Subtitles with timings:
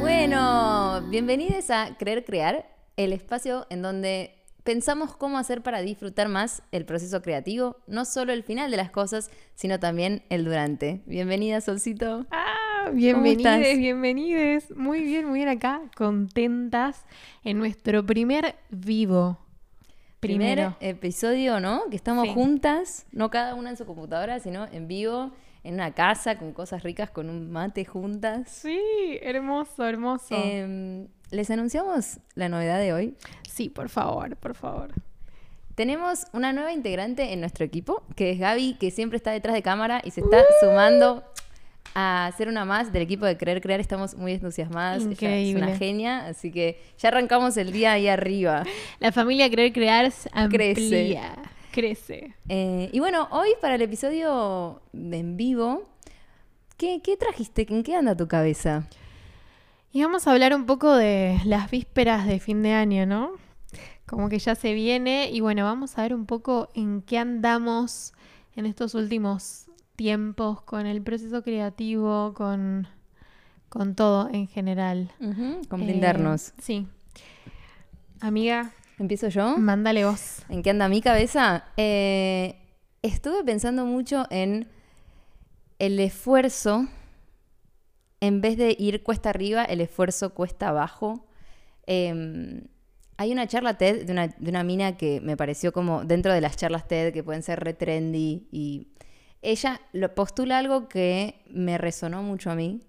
[0.00, 2.66] Bueno, bienvenidos a Creer Crear,
[2.96, 8.32] el espacio en donde pensamos cómo hacer para disfrutar más el proceso creativo, no solo
[8.32, 11.02] el final de las cosas, sino también el durante.
[11.06, 12.26] Bienvenida, Solcito.
[12.30, 12.94] Ah, estás?
[12.94, 14.76] bienvenides, bienvenides.
[14.76, 17.04] Muy bien, muy bien acá, contentas
[17.44, 19.38] en nuestro primer vivo.
[20.20, 20.74] Primero.
[20.78, 21.82] Primer episodio, ¿no?
[21.90, 22.32] Que estamos Sí.
[22.34, 25.32] juntas, no cada una en su computadora, sino en vivo,
[25.64, 28.48] en una casa, con cosas ricas, con un mate juntas.
[28.50, 28.80] Sí,
[29.22, 30.34] hermoso, hermoso.
[30.34, 33.14] Em, Les anunciamos la novedad de hoy.
[33.48, 34.92] sí, por favor, por favor.
[35.74, 39.62] Tenemos una nueva integrante en nuestro equipo, que es Gaby, que siempre está detrás de
[39.62, 41.24] cámara y se está sumando
[41.94, 43.80] a ser una más del equipo de Creer Crear.
[43.80, 45.04] Estamos muy entusiasmadas.
[45.04, 45.36] Ella.
[45.36, 48.64] Es una genia, así que ya arrancamos el día ahí arriba.
[49.00, 50.80] La familia Creer Crear se Crece.
[50.80, 51.36] amplía,
[51.72, 52.34] crece.
[52.48, 55.84] Eh, y bueno, hoy para el episodio de en vivo,
[56.76, 57.66] ¿qué, qué trajiste?
[57.68, 58.88] ¿En qué anda tu cabeza?
[59.92, 63.32] Y vamos a hablar un poco de las vísperas de fin de año, ¿no?
[64.06, 68.12] Como que ya se viene y bueno, vamos a ver un poco en qué andamos
[68.56, 69.66] en estos últimos
[69.96, 72.88] tiempos con el proceso creativo, con,
[73.68, 75.10] con todo en general.
[75.68, 76.52] Con Eh, brindarnos.
[76.60, 76.86] sí.
[78.20, 79.58] Amiga, ¿Empiezo yo?
[79.58, 80.42] mándale vos.
[80.48, 81.64] ¿En qué anda mi cabeza?
[81.76, 82.56] Eh,
[83.02, 84.68] estuve pensando mucho en
[85.78, 86.86] el esfuerzo.
[88.20, 91.26] En vez de ir cuesta arriba, el esfuerzo cuesta abajo.
[91.86, 92.62] Eh,
[93.16, 96.40] hay una charla TED de una, de una mina que me pareció como dentro de
[96.40, 98.88] las charlas TED que pueden ser re trendy y
[99.44, 102.80] ella lo postula algo que me resonó mucho a mí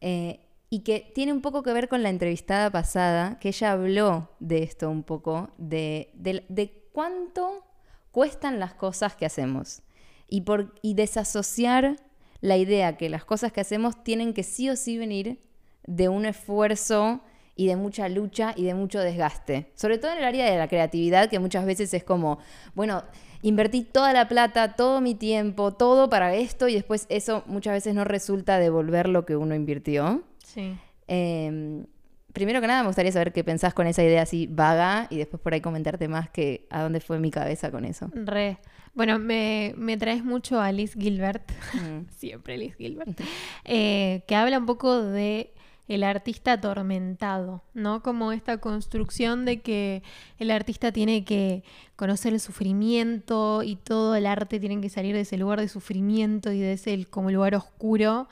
[0.00, 4.30] eh, y que tiene un poco que ver con la entrevistada pasada, que ella habló
[4.40, 7.64] de esto un poco, de, de- de cuánto
[8.10, 9.82] cuestan las cosas que hacemos
[10.28, 11.96] y, por, y desasociar
[12.40, 15.38] la idea que las cosas que hacemos tienen que sí o sí venir
[15.86, 17.20] de un esfuerzo
[17.56, 19.70] y de mucha lucha y de mucho desgaste.
[19.76, 22.38] Sobre todo en el área de la creatividad, que muchas veces es como,
[22.74, 23.04] bueno,
[23.44, 27.94] invertí toda la plata, todo mi tiempo, todo para esto y después eso muchas veces
[27.94, 30.22] no resulta devolver lo que uno invirtió.
[30.44, 30.74] Sí.
[31.08, 31.84] Eh,
[32.32, 35.40] primero que nada, me gustaría saber qué pensás con esa idea así vaga y después
[35.40, 38.10] por ahí comentarte más que a dónde fue mi cabeza con eso.
[38.14, 38.58] Re.
[38.94, 42.06] Bueno, me, me traes mucho a Liz Gilbert, Mm.
[42.16, 43.20] siempre Liz Gilbert,
[43.64, 45.53] eh, que habla un poco de
[45.86, 48.02] el artista atormentado, ¿no?
[48.02, 50.02] Como esta construcción de que
[50.38, 51.62] el artista tiene que
[51.96, 56.52] conocer el sufrimiento y todo el arte tiene que salir de ese lugar de sufrimiento
[56.52, 58.28] y de ese como lugar oscuro,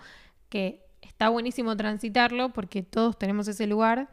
[0.48, 4.08] que está buenísimo transitarlo porque todos tenemos ese lugar,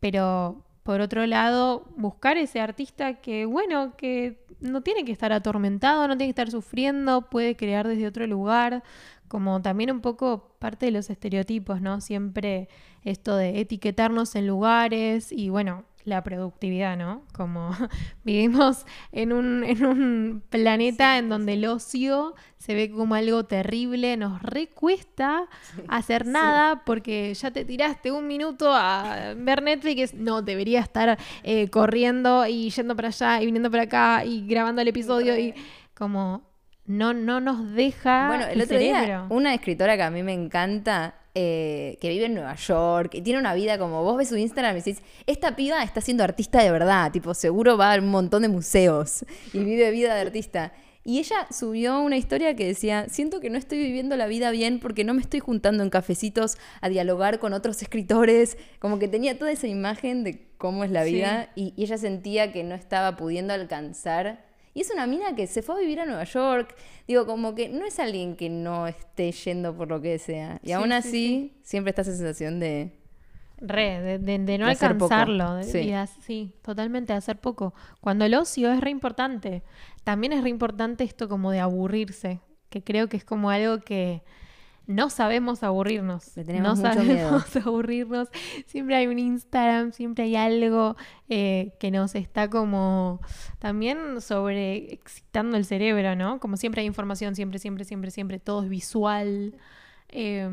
[0.00, 6.08] pero por otro lado, buscar ese artista que, bueno, que no tiene que estar atormentado,
[6.08, 8.82] no tiene que estar sufriendo, puede crear desde otro lugar,
[9.28, 12.00] como también un poco parte de los estereotipos, ¿no?
[12.00, 12.68] Siempre
[13.02, 17.22] esto de etiquetarnos en lugares y, bueno, la productividad, ¿no?
[17.32, 17.70] Como
[18.24, 24.16] vivimos en un, en un planeta en donde el ocio se ve como algo terrible,
[24.16, 25.48] nos recuesta
[25.88, 31.68] hacer nada porque ya te tiraste un minuto a ver Netflix, no, debería estar eh,
[31.70, 35.54] corriendo y yendo para allá y viniendo para acá y grabando el episodio y
[35.94, 36.42] como
[36.84, 39.04] no, no nos deja Bueno, el otro cerebro.
[39.04, 43.22] día, una escritora que a mí me encanta, eh, que vive en Nueva York y
[43.22, 46.62] tiene una vida como vos ves su Instagram y decís, esta piba está siendo artista
[46.62, 50.72] de verdad, tipo, seguro va a un montón de museos y vive vida de artista.
[51.04, 54.78] Y ella subió una historia que decía, siento que no estoy viviendo la vida bien
[54.78, 59.36] porque no me estoy juntando en cafecitos a dialogar con otros escritores, como que tenía
[59.36, 61.14] toda esa imagen de cómo es la Sí.
[61.14, 64.44] vida y, y ella sentía que no estaba pudiendo alcanzar.
[64.74, 66.74] Y es una mina que se fue a vivir a Nueva York.
[67.06, 70.58] Digo, como que no es alguien que no esté yendo por lo que sea.
[70.62, 71.52] Y Sí, aún sí, así, sí.
[71.62, 72.98] siempre está esa sensación de...
[73.64, 75.14] Re, de, de- de no De hacer poco.
[75.14, 75.60] alcanzarlo.
[75.60, 77.74] y hac- sí, totalmente de hacer poco.
[78.00, 79.62] Cuando el ocio es re importante.
[80.04, 82.40] También es re importante esto como de aburrirse,
[82.70, 84.22] que creo que es como algo que
[84.86, 86.36] no sabemos aburrirnos.
[86.36, 88.28] Le tenemos no mucho sabemos aburrirnos.
[88.66, 90.96] Siempre hay un Instagram, siempre hay algo
[91.28, 93.20] eh, que nos está como
[93.58, 96.40] también sobre excitando el cerebro, ¿no?
[96.40, 99.54] Como siempre hay información, siempre, siempre, siempre, siempre, todo es visual.
[100.08, 100.48] Eh,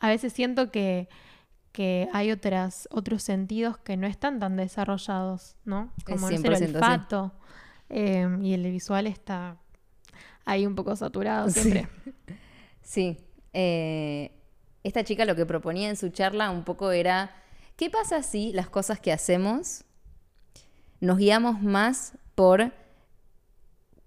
[0.00, 1.08] a veces siento que,
[1.72, 5.92] que hay otras, otros sentidos que no están tan desarrollados, ¿no?
[6.06, 7.32] Como no sé, 100% el olfato.
[7.90, 9.58] eh, y el visual está
[10.46, 11.60] ahí un poco saturado Sí.
[11.60, 11.88] siempre.
[12.82, 13.18] Sí.
[13.52, 14.32] Eh,
[14.82, 17.34] esta chica lo que proponía en su charla un poco era,
[17.76, 19.84] ¿qué pasa si las cosas que hacemos
[21.00, 22.72] nos guiamos más por,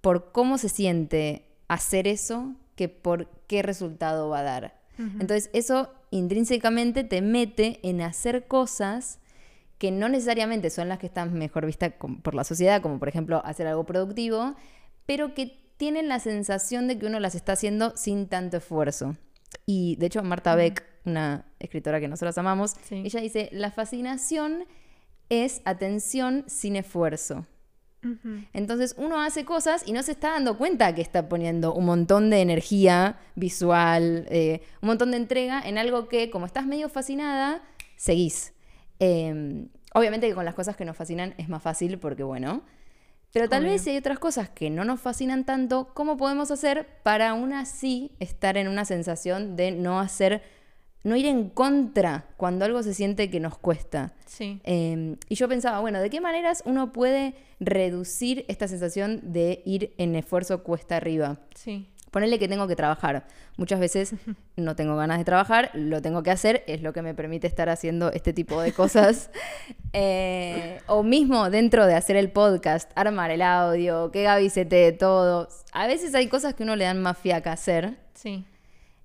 [0.01, 4.83] por cómo se siente hacer eso que por qué resultado va a dar.
[4.97, 9.19] Entonces eso intrínsecamente te mete en hacer cosas
[9.79, 13.41] que no necesariamente son las que están mejor vistas por la sociedad, como por ejemplo
[13.43, 14.55] hacer algo productivo,
[15.07, 19.15] pero que tienen la sensación de que uno las está haciendo sin tanto esfuerzo.
[19.65, 23.03] Y de hecho Marta Beck, una escritora que nosotros amamos, Sí.
[23.05, 24.65] ella dice, la fascinación
[25.29, 27.45] es atención sin esfuerzo.
[28.51, 32.29] Entonces uno hace cosas y no se está dando cuenta que está poniendo un montón
[32.29, 37.63] de energía visual, eh, un montón de entrega en algo que, como estás medio fascinada,
[37.95, 38.51] seguís.
[38.99, 42.63] Eh, obviamente que con las cosas que nos fascinan es más fácil porque, bueno,
[43.33, 43.73] pero tal Obvio.
[43.73, 47.51] vez si hay otras cosas que no nos fascinan tanto, ¿cómo podemos hacer para aún
[47.51, 50.43] así estar en una sensación de no hacer,
[51.03, 54.13] no ir en contra cuando algo se siente que nos cuesta?
[54.27, 54.61] Sí.
[54.63, 59.95] Eh, y yo pensaba, bueno, ¿de qué maneras uno puede reducir esta sensación de ir
[59.97, 61.39] en esfuerzo cuesta arriba?
[61.55, 61.89] Sí.
[62.13, 63.25] Ponerle que tengo que trabajar.
[63.57, 64.13] Muchas veces
[64.55, 67.69] no tengo ganas de trabajar, lo tengo que hacer, es lo que me permite estar
[67.69, 69.31] haciendo este tipo de cosas.
[69.95, 74.91] Eh, o mismo dentro de hacer el podcast, armar el audio, que Gaby se te
[74.91, 75.47] todo.
[75.71, 77.99] A veces hay cosas que uno le dan más fiaca hacer.
[78.15, 78.43] Sí.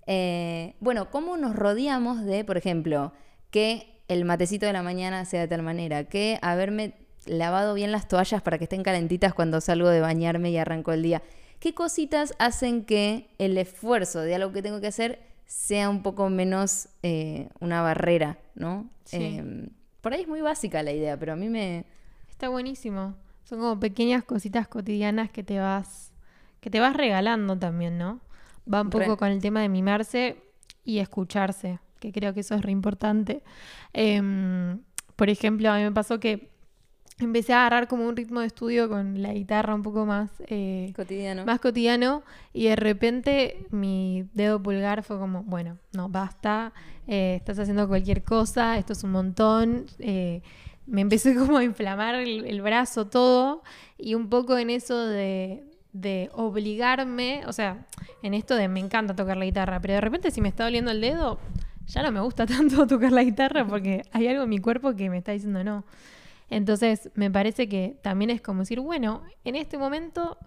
[0.07, 3.13] Eh, bueno, ¿cómo nos rodeamos de, por ejemplo,
[3.51, 6.95] que el matecito de la mañana sea de tal manera, que haberme
[7.27, 11.03] lavado bien las toallas para que estén calentitas cuando salgo de bañarme y arranco el
[11.03, 11.23] día?
[11.61, 16.29] ¿Qué cositas hacen que el esfuerzo de algo que tengo que hacer sea un poco
[16.31, 18.89] menos eh, una barrera, ¿no?
[19.05, 19.17] Sí.
[19.21, 19.69] Eh,
[20.01, 21.85] por ahí es muy básica la idea, pero a mí me...
[22.29, 23.17] Está buenísimo.
[23.45, 26.13] Son como pequeñas cositas cotidianas que te vas,
[26.61, 28.21] que te vas regalando también, ¿no?
[28.73, 29.17] Va un poco Re.
[29.17, 30.37] con el tema de mimarse
[30.85, 33.43] y escucharse, que creo que eso es re importante.
[33.93, 34.83] Em,
[35.17, 36.51] por ejemplo, a mí me pasó que
[37.19, 40.93] empecé a agarrar como un ritmo de estudio con la guitarra un poco más, eh,
[40.95, 41.45] Cotidiano.
[41.45, 42.23] más cotidiano
[42.53, 46.73] y de repente mi dedo pulgar fue como, bueno, no, basta,
[47.07, 49.87] eh, estás haciendo cualquier cosa, esto es un montón.
[49.99, 50.43] eh,
[50.87, 53.63] me empecé como a inflamar el, el brazo todo
[53.99, 57.87] y un poco en eso de, de obligarme, o sea,
[58.23, 60.91] en esto de me encanta tocar la guitarra, pero de repente si me está doliendo
[60.91, 61.39] el dedo,
[61.87, 65.11] ya no me gusta tanto tocar la guitarra porque hay algo en mi cuerpo que
[65.11, 65.85] me está diciendo no.
[66.51, 70.39] Entonces, me parece que también es como decir, bueno, en este momento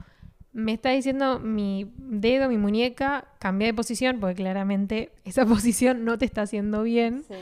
[0.53, 6.17] me está diciendo mi dedo, mi muñeca, cambia de posición, porque claramente esa posición no
[6.17, 7.23] te está haciendo bien.
[7.27, 7.35] Sí.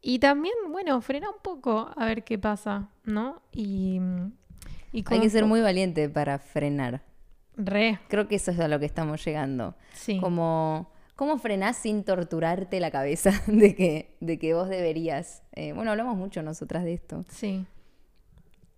[0.00, 3.42] Y también, bueno, frena un poco a ver qué pasa, ¿no?
[3.52, 4.00] Y,
[4.92, 7.02] y Hay que ser muy valiente para frenar.
[7.56, 9.74] Re, Creo que eso es a lo que estamos llegando.
[9.92, 10.20] sí.
[10.20, 15.42] Como, ¿Cómo frenás sin torturarte la cabeza de que, de que vos deberías?
[15.52, 17.24] Eh, bueno, hablamos mucho nosotras de esto.
[17.28, 17.66] Sí,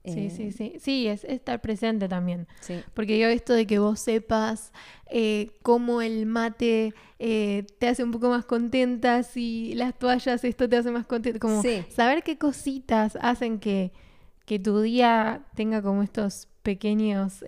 [0.04, 0.72] sí, Eh, sí, sí.
[0.80, 2.46] Sí, es estar presente también.
[2.60, 2.82] sí.
[2.94, 4.72] Porque yo esto de que vos sepas
[5.10, 10.68] eh, cómo el mate eh, te hace un poco más contenta, si las toallas esto
[10.68, 11.84] te hace más contenta, como Sí.
[11.90, 13.92] saber qué cositas hacen que,
[14.46, 17.44] que tu día tenga como estos pequeños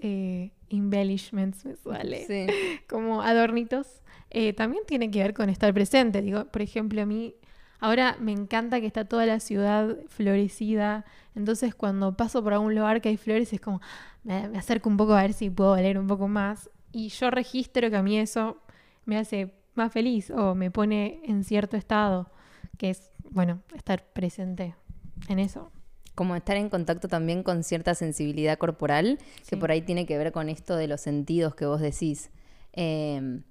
[0.71, 2.47] embellishments, me sale, Sí.
[2.89, 4.03] como adornitos,
[4.57, 6.23] también tiene que ver con estar presente.
[6.23, 7.35] Digo, por ejemplo, a mí
[7.83, 13.01] ahora me encanta que está toda la ciudad florecida, entonces cuando paso por algún lugar
[13.01, 13.81] que hay flores es como,
[14.23, 17.31] me, me acerco un poco a ver si puedo valer un poco más y yo
[17.31, 18.59] registro que a mí eso
[19.05, 22.31] me hace más feliz o me pone en cierto estado,
[22.79, 24.77] que es, bueno, estar presente
[25.29, 25.73] en eso.
[26.15, 30.31] Como estar en contacto también con cierta sensibilidad corporal, que por ahí tiene que ver
[30.31, 32.31] con esto de los sentidos que vos decís.
[32.75, 33.43] Eh,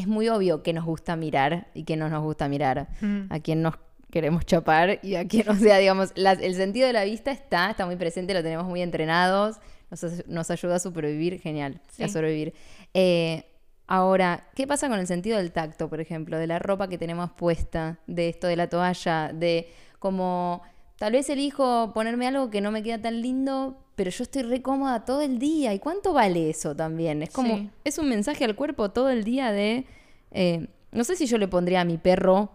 [0.00, 2.88] es muy obvio que nos gusta mirar y que no nos gusta mirar.
[3.00, 3.22] Mm.
[3.30, 3.74] A quién nos
[4.10, 7.70] queremos chapar y a quién, o sea, digamos, la- el sentido de la vista está,
[7.70, 9.58] está muy presente, lo tenemos muy entrenados,
[9.90, 12.02] nos, nos ayuda a supervivir, genial, Sí.
[12.02, 12.52] a sobrevivir.
[12.94, 13.44] Eh,
[13.86, 17.30] ahora, ¿qué pasa con el sentido del tacto, por ejemplo, de la ropa que tenemos
[17.32, 20.62] puesta, de esto de la toalla, de como
[20.98, 24.62] tal vez elijo ponerme algo que no me queda tan lindo, pero yo estoy re
[24.62, 25.74] cómoda todo el día.
[25.74, 27.22] ¿Y cuánto vale eso también?
[27.22, 27.70] Es como, Sí.
[27.84, 29.84] es un mensaje al cuerpo todo el día de,
[30.30, 32.50] eh, no sé si yo le pondría a mi perro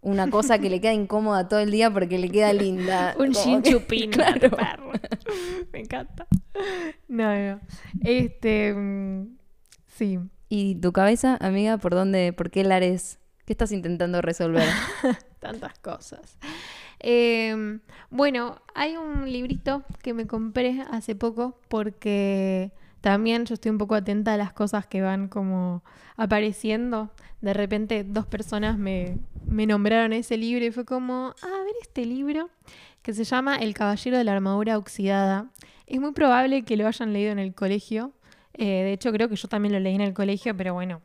[0.00, 3.14] una cosa que le queda incómoda todo el día porque le queda linda.
[3.20, 4.50] Un chinchupín, claro.
[4.50, 4.90] perro.
[5.72, 6.26] Me encanta.
[7.06, 7.60] No, no.
[8.00, 9.36] Este, mm,
[9.86, 10.18] sí.
[10.48, 13.20] ¿Y tu cabeza, amiga, por dónde, por qué lares?
[13.44, 14.66] ¿Qué estás intentando resolver?
[15.38, 16.38] Tantas cosas.
[17.00, 17.78] Eh,
[18.10, 23.94] bueno, hay un librito que me compré hace poco porque también yo estoy un poco
[23.94, 25.82] atenta a las cosas que van como
[26.16, 27.10] apareciendo.
[27.40, 31.74] De repente dos personas me, me nombraron ese libro y fue como, "Ah, a ver
[31.82, 32.50] este libro
[33.02, 35.50] que se llama El Caballero de la Armadura Oxidada.
[35.86, 38.12] Es muy probable que lo hayan leído en el colegio.
[38.54, 41.00] Eh, de hecho, creo que yo también lo leí en el colegio, pero bueno,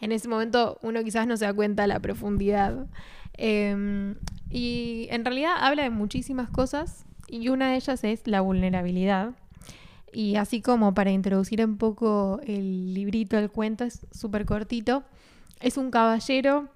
[0.00, 2.86] en ese momento uno quizás no se da cuenta de la profundidad.
[3.34, 4.14] Eh,
[4.50, 9.34] y en realidad habla de muchísimas cosas y una de ellas es la vulnerabilidad.
[10.12, 15.04] Y así como para introducir un poco el librito, el cuento, es súper cortito.
[15.60, 16.68] Es un caballero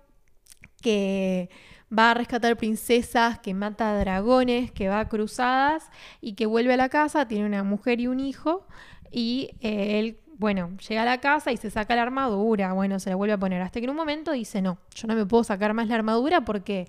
[0.82, 1.48] que
[1.96, 6.76] va a rescatar princesas, que mata dragones, que va a cruzadas y que vuelve a
[6.76, 8.66] la casa, tiene una mujer y un hijo
[9.10, 13.10] y eh, él, bueno, llega a la casa y se saca la armadura, bueno, se
[13.10, 15.44] la vuelve a poner, hasta que en un momento dice, no, yo no me puedo
[15.44, 16.88] sacar más la armadura porque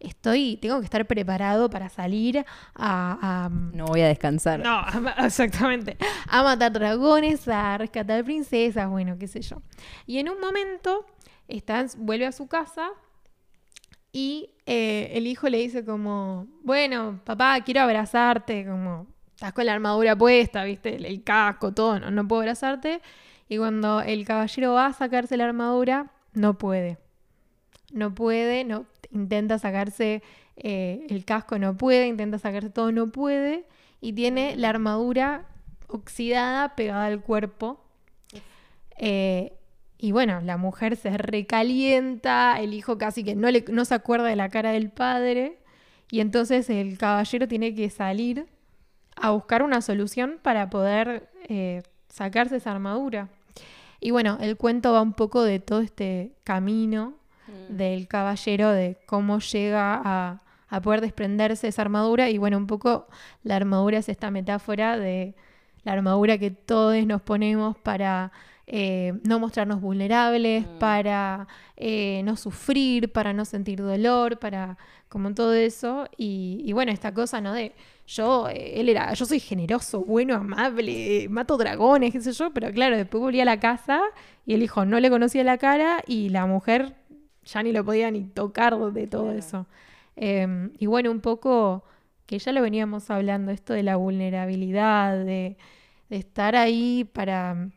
[0.00, 2.38] estoy, tengo que estar preparado para salir
[2.74, 3.18] a...
[3.44, 4.60] a- No voy a descansar.
[4.60, 5.98] no, a exactamente.
[6.28, 9.60] A matar dragones, a rescatar princesas, bueno, qué sé yo.
[10.06, 11.04] Y en un momento
[11.46, 12.88] está, vuelve a su casa
[14.12, 19.06] y eh, el hijo le dice como, bueno, papá, quiero abrazarte, como,
[19.44, 23.02] estás con la armadura puesta, viste, el, casco, todo, no, no puedo abrazarte.
[23.46, 26.96] Y cuando el caballero va a sacarse la armadura, no puede.
[27.92, 30.22] No puede, no, intenta sacarse
[30.56, 33.66] eh, el casco, no puede, intenta sacarse todo, no puede.
[34.00, 35.44] Y tiene la armadura
[35.88, 37.84] oxidada pegada al cuerpo.
[38.96, 39.58] Eh,
[39.98, 44.26] y bueno, la mujer se recalienta, el hijo casi que no, le, no se acuerda
[44.26, 45.58] de la cara del padre.
[46.10, 48.53] Y entonces el caballero tiene que salir
[49.24, 53.30] a buscar una solución para poder eh, sacarse esa armadura.
[53.98, 57.14] Y bueno, el cuento va un poco de todo este camino
[57.70, 62.28] del caballero, de cómo llega a, a poder desprenderse de esa armadura.
[62.28, 63.06] Y bueno, un poco
[63.44, 65.34] la armadura es esta metáfora de
[65.84, 68.30] la armadura que todos nos ponemos para
[68.66, 74.76] eh, no mostrarnos vulnerables, para eh, no sufrir, para no sentir dolor, para
[75.08, 76.10] como todo eso.
[76.18, 77.54] Y, y bueno, esta cosa, ¿no?
[77.54, 77.74] De
[78.06, 82.70] yo, eh, él era, yo soy generoso, bueno, amable, mato dragones, qué sé yo, pero
[82.72, 84.00] claro, después volví a la casa
[84.46, 86.94] y el hijo no le conocía la cara y la mujer
[87.44, 89.38] ya ni lo podía ni tocar de todo Claro.
[89.38, 89.66] eso.
[90.16, 91.84] Eh, y bueno, un poco
[92.26, 95.56] que ya lo veníamos hablando, esto de la vulnerabilidad, de,
[96.08, 97.68] de estar ahí para,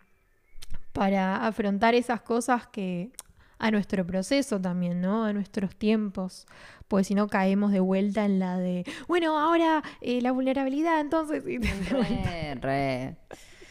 [0.93, 3.11] para afrontar esas cosas que
[3.59, 5.25] a nuestro proceso también, ¿no?
[5.25, 6.45] A nuestros tiempos.
[6.87, 11.43] Pues si no caemos de vuelta en la de, bueno, ahora eh, la vulnerabilidad, entonces,
[11.47, 13.15] y Re, re.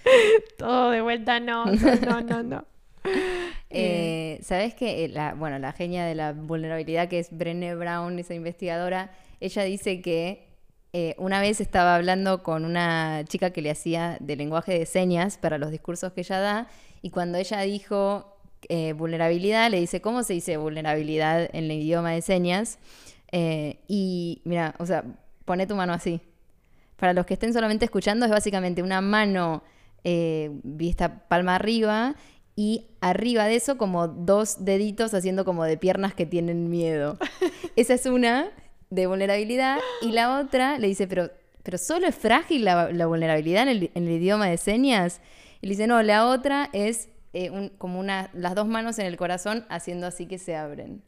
[0.59, 2.43] todo de vuelta, no, no, no, no.
[2.43, 2.65] no.
[3.69, 8.33] Eh, ¿Sabes que la, bueno, la genia de la vulnerabilidad, que es Brené Brown, esa
[8.33, 10.47] investigadora, ella dice que
[10.93, 15.37] eh, una vez estaba hablando con una chica que le hacía de lenguaje de señas
[15.37, 16.69] para los discursos que ella da,
[17.03, 18.36] y cuando ella dijo
[18.69, 22.79] eh, vulnerabilidad, le dice, ¿cómo se dice vulnerabilidad en el idioma de señas?
[23.33, 25.05] Eh, y mira, o sea,
[25.45, 26.21] pone tu mano así.
[26.97, 29.63] Para los que estén solamente escuchando, es básicamente una mano
[30.05, 32.15] eh, vista palma arriba
[32.55, 37.19] y arriba de eso como dos deditos haciendo como de piernas que tienen miedo.
[37.77, 38.51] Esa es una
[38.91, 41.31] de vulnerabilidad y la otra le dice, pero,
[41.63, 45.21] pero solo es frágil la, la vulnerabilidad en el, en el idioma de señas.
[45.61, 49.07] Y le dice, no, la otra es eh, un- como una, las dos manos en
[49.07, 51.03] el corazón haciendo así que se abren.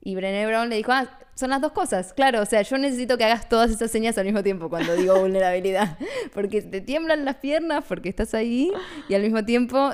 [0.00, 2.12] Y Brené Brown le dijo, ah, son las dos cosas.
[2.12, 5.18] Claro, o sea, yo necesito que hagas todas esas señas al mismo tiempo cuando digo
[5.20, 5.98] vulnerabilidad.
[6.32, 8.70] Porque te tiemblan las piernas porque estás ahí
[9.08, 9.92] y al mismo tiempo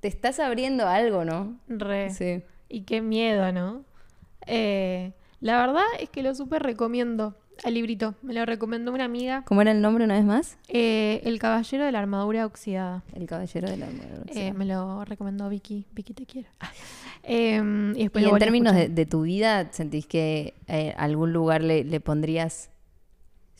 [0.00, 1.58] te estás abriendo a algo, ¿no?
[1.66, 2.10] Re.
[2.10, 2.42] Sí.
[2.68, 3.84] Y qué miedo, ¿no?
[4.46, 7.36] Eh, la verdad es que lo súper recomiendo.
[7.64, 9.42] El librito, me lo recomendó una amiga.
[9.46, 10.56] ¿Cómo era el nombre una vez más?
[10.68, 13.02] Eh, el caballero de la armadura oxidada.
[13.14, 14.52] El caballero de la armadura Eh, oxidada.
[14.54, 15.86] me lo recomendó Vicky.
[15.92, 16.48] Vicky, te quiero.
[17.24, 17.60] Eh,
[17.96, 21.82] y después Y lo en términos de, tu vida, ¿sentís que eh, algún lugar le,
[21.84, 22.70] le pondrías,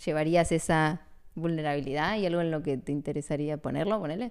[0.04, 1.00] llevarías esa
[1.34, 4.30] vulnerabilidad y algo en lo que te interesaría ponerlo, ponele?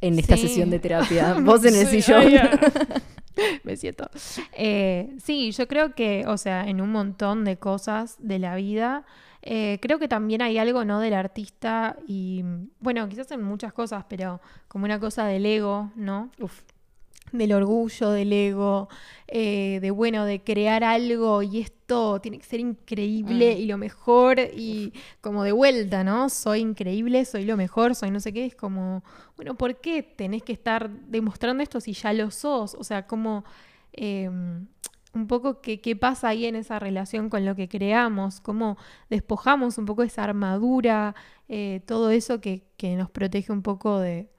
[0.00, 0.48] En esta Sí.
[0.48, 2.22] sesión de terapia, vos en el sillón.
[3.64, 4.08] Me siento.
[4.52, 9.04] Eh, sí, yo creo que, o sea, en un montón de cosas de la vida,
[9.42, 11.00] eh, creo que también hay algo, ¿no?
[11.00, 12.44] Del artista y,
[12.80, 16.30] bueno, quizás en muchas cosas, pero como una cosa del ego, ¿no?
[16.38, 16.62] Uf.
[17.32, 18.88] Del orgullo, del ego,
[19.28, 23.58] eh, de, bueno, de crear algo y esto tiene que ser increíble Mm.
[23.60, 26.28] y lo mejor y como de vuelta, ¿no?
[26.28, 29.04] Soy increíble, soy lo mejor, soy no sé qué, es como,
[29.36, 32.74] bueno, ¿por qué tenés que estar demostrando esto si ya lo sos?
[32.74, 33.44] O sea, como
[33.92, 34.28] eh,
[35.12, 38.76] un poco qué, qué pasa ahí en esa relación con lo que creamos, cómo
[39.08, 41.14] despojamos un poco esa armadura,
[41.48, 44.30] eh, todo eso que, que nos protege un poco de,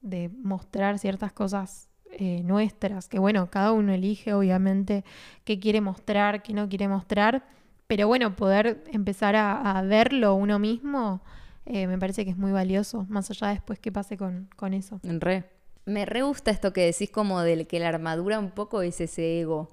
[0.00, 1.87] de mostrar ciertas cosas
[2.18, 5.04] eh, nuestras, que bueno, cada uno elige obviamente
[5.44, 7.44] qué quiere mostrar, qué no quiere mostrar,
[7.86, 11.22] pero bueno, poder empezar a, a verlo uno mismo
[11.70, 15.00] eh, me parece que es muy valioso, más allá después que pase con, con eso.
[15.02, 15.44] Re.
[15.84, 19.40] Me re gusta esto que decís como del que la armadura un poco es ese
[19.40, 19.70] ego,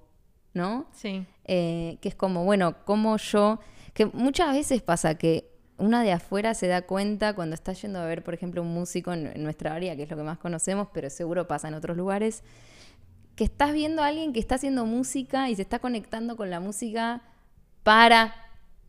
[0.54, 0.88] ¿no?
[0.92, 1.26] Sí.
[1.46, 3.60] Eh, que es como, bueno, como yo,
[3.94, 5.45] que muchas veces pasa que
[5.78, 9.14] una de afuera se da cuenta cuando está yendo a ver, por ejemplo, un músico
[9.14, 12.44] en, nuestra área, que es lo que más conocemos, pero seguro pasa en otros lugares,
[13.36, 16.60] que estás viendo a alguien que está haciendo música y se está conectando con la
[16.60, 17.22] música
[17.84, 18.34] para,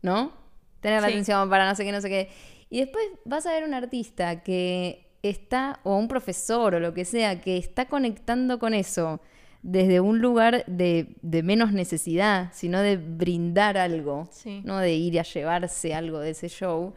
[0.01, 0.31] ¿no?
[0.79, 1.13] Tener la Sí.
[1.13, 2.29] atención para no sé qué, no sé qué.
[2.69, 7.03] Y después vas a ver un artista que está, o un profesor o lo que
[7.03, 9.19] sea, que está conectando con eso
[9.69, 14.61] desde un lugar de, de menos necesidad, sino de brindar algo, Sí.
[14.63, 16.93] no de ir a llevarse algo de ese show,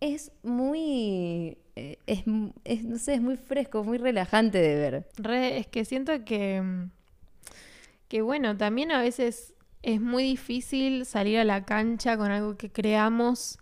[0.00, 2.24] es muy, eh, es,
[2.64, 5.06] es, no sé, es muy fresco, muy relajante de ver.
[5.18, 6.90] Re, es que siento que, mm,
[8.08, 12.70] que bueno, también a veces es muy difícil salir a la cancha con algo que
[12.72, 13.58] creamos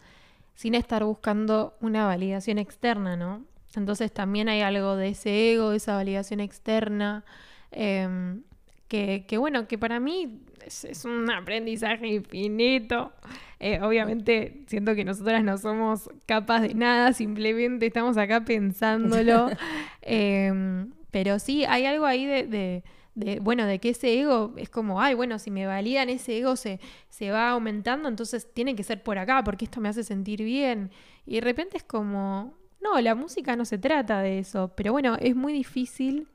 [0.55, 3.45] sin estar buscando una validación externa, ¿no?
[3.77, 7.25] Entonces también hay algo de ese ego, de esa validación externa,
[7.73, 8.43] em,
[8.89, 13.13] que, que bueno, que para mí es, es un aprendizaje infinito.
[13.59, 19.51] Eh, obviamente siento que nosotras no somos capas de nada, simplemente estamos acá pensándolo.
[20.03, 22.83] Em, pero sí, hay algo ahí de, de-
[23.15, 26.57] de, bueno, de que ese ego es como, ay, bueno, si me validan ese ego
[26.57, 30.43] se, se va aumentando, entonces tiene que ser por acá, porque esto me hace sentir
[30.43, 30.91] bien.
[31.27, 35.17] Y de repente es como, no, la música no se trata de eso, pero bueno,
[35.21, 36.27] es muy difícil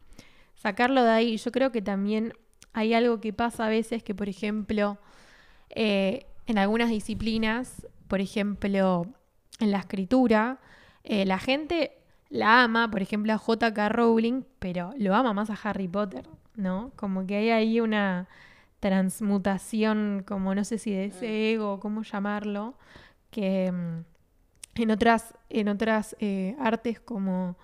[0.58, 1.38] sacarlo de ahí.
[1.38, 2.34] Yo creo que también
[2.74, 4.98] hay algo que pasa a veces que, por ejemplo,
[5.70, 9.06] eh, en algunas disciplinas, por ejemplo,
[9.60, 10.60] en la escritura,
[11.04, 11.94] eh, la gente
[12.30, 13.90] la ama, por ejemplo, a J.K.
[13.90, 16.92] Rowling, pero lo ama más a Harry Potter, ¿no?
[16.96, 18.28] Como que hay ahí una
[18.80, 22.76] transmutación, como no sé si de ese ego, cómo llamarlo,
[23.32, 27.58] que mm, en otras, en otras eh, artes como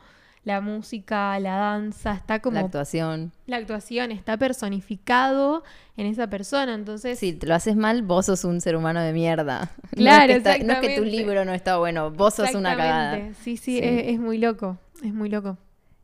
[0.44, 3.32] la música, la danza, está como La actuación.
[3.48, 5.64] la actuación está personificado
[5.98, 9.14] en esa persona, entonces Si te lo haces mal, vos sos un ser humano de
[9.14, 9.72] mierda.
[9.96, 12.54] Claro, no es que, está- no es que tu libro no está bueno, vos sos
[12.56, 13.18] una cagada.
[13.42, 13.80] Sí, sí, Sí.
[13.82, 15.58] Es, es muy loco, es muy loco.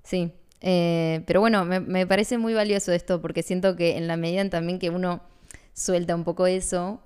[0.04, 4.16] Sí, eh, pero bueno, me, me parece muy valioso esto porque siento que en la
[4.18, 5.22] medida en también que uno
[5.74, 7.02] suelta un poco eso,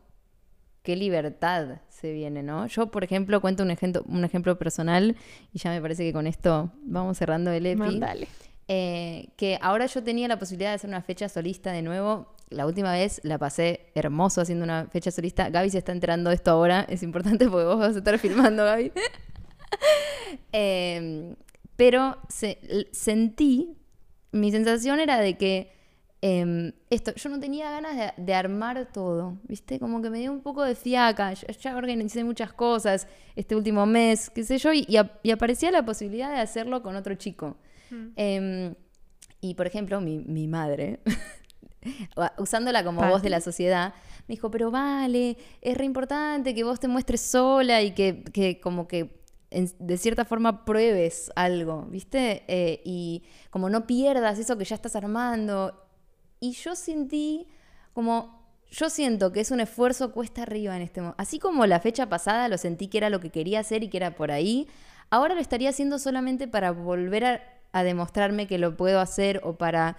[0.83, 2.67] qué libertad se viene, ¿no?
[2.67, 5.15] Yo, por ejemplo, cuento un ejemplo, un ejemplo personal
[5.51, 7.77] y ya me parece que con esto vamos cerrando el EPI.
[8.67, 12.33] Eh, que ahora yo tenía la posibilidad de hacer una fecha solista de nuevo.
[12.49, 15.49] La última vez la pasé hermoso haciendo una fecha solista.
[15.49, 16.85] Gaby se está enterando de esto ahora.
[16.87, 18.91] Es importante porque vos vas a estar filmando, Gaby.
[20.51, 21.35] Eh,
[21.75, 22.59] pero se-
[22.91, 23.75] sentí,
[24.31, 25.72] mi sensación era de que
[26.25, 29.77] em, esto, yo no tenía ganas de, de armar todo, ¿viste?
[29.77, 31.33] Como que me dio un poco de fiaca.
[31.33, 35.31] Ya, ya organicé muchas cosas este último mes, qué sé yo, y, y ap- y
[35.31, 37.57] aparecía la posibilidad de hacerlo con otro chico.
[38.15, 38.73] Em,
[39.41, 41.01] y por ejemplo, mi, mi madre,
[42.37, 43.93] usándola como voz de la sociedad,
[44.27, 48.61] me dijo, pero vale, es re importante que vos te muestres sola y que, que
[48.61, 52.43] como que en- de cierta forma pruebes algo, ¿viste?
[52.47, 55.79] Eh, y como no pierdas eso que ya estás armando.
[56.43, 57.47] Y yo sentí
[57.93, 58.43] como...
[58.69, 61.15] Yo siento que es un esfuerzo cuesta arriba en este momento.
[61.21, 63.95] Así como la fecha pasada lo sentí que era lo que quería hacer y que
[63.95, 64.67] era por ahí,
[65.09, 67.39] ahora lo estaría haciendo solamente para volver
[67.71, 69.95] a, demostrarme que lo puedo hacer o para,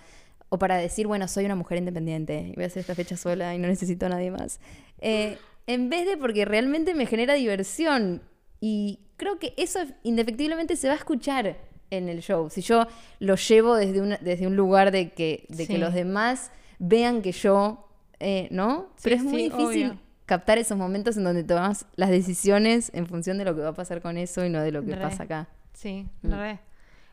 [0.50, 3.54] o para decir, bueno, soy una mujer independiente y voy a hacer esta fecha sola
[3.54, 4.60] y no necesito a nadie más.
[4.98, 8.22] Eh, en vez de porque realmente me genera diversión.
[8.60, 11.56] Y creo que eso indefectiblemente se va a escuchar
[11.90, 12.48] en el show.
[12.50, 12.86] Si yo
[13.20, 17.32] lo llevo desde, una- desde un lugar de que, de que los demás vean que
[17.32, 17.88] yo,
[18.20, 18.88] eh, ¿no?
[19.02, 19.98] Pero es muy sí, difícil obvio.
[20.26, 23.74] captar esos momentos en donde tomas las decisiones en función de lo que va a
[23.74, 25.02] pasar con eso y no de lo que Re.
[25.02, 25.48] pasa acá.
[25.72, 26.30] Sí, Mm.
[26.32, 26.58] re.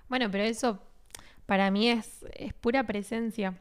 [0.10, 0.79] Bueno, pero eso
[1.45, 3.55] para mí es, es pura presencia,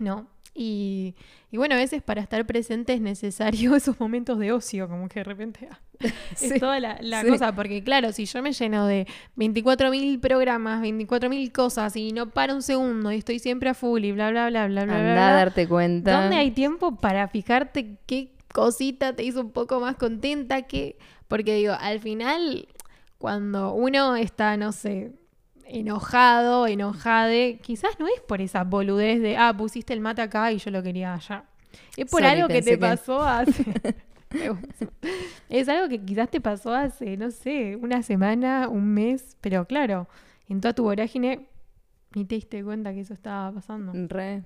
[0.00, 0.28] ¿no?
[0.58, 1.14] Y,
[1.50, 5.20] y bueno, a veces para estar presente es necesario esos momentos de ocio, como que
[5.20, 5.78] de repente ah,
[6.34, 7.28] Sí, es toda la, la sí.
[7.28, 9.06] cosa, porque claro, si yo me lleno de
[9.36, 14.12] 24.000 programas, 24.000 cosas y no paro un segundo y estoy siempre a full y
[14.12, 16.20] bla, bla, bla, bla, bla, bla, Anda a bla, darte cuenta.
[16.22, 20.62] ¿Dónde hay tiempo para fijarte qué cosita te hizo un poco más contenta?
[20.62, 20.96] que
[21.28, 22.66] Porque digo, al final,
[23.18, 25.12] cuando uno está, no sé,
[25.68, 30.58] enojado, enojade, quizás no es por esa boludez de, ah, pusiste el mate acá y
[30.58, 31.44] yo lo quería allá.
[31.96, 33.64] Es por Sorry, algo que te que- pasó hace...
[35.48, 40.08] Es algo que quizás te pasó hace, no sé, una semana, un mes, pero claro,
[40.48, 41.46] en toda tu vorágine
[42.14, 43.92] ni te diste cuenta que eso estaba pasando.
[44.08, 44.42] Re.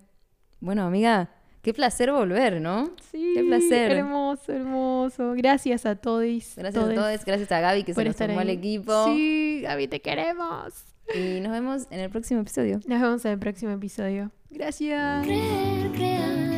[0.61, 1.30] Bueno, amiga,
[1.62, 2.90] Qué placer volver, ¿no?
[3.11, 3.92] Sí, Qué placer.
[3.92, 5.35] Hermoso, hermoso.
[5.37, 6.22] Gracias a todos.
[6.56, 9.04] Gracias a todos, gracias a Gaby que se nos sumó al equipo.
[9.14, 10.72] Sí, Gaby, te queremos.
[11.14, 12.81] Y nos vemos en el próximo episodio.
[12.87, 14.31] Nos vemos en el próximo episodio.
[14.51, 15.25] Gracias.
[15.25, 16.50] creer, crear,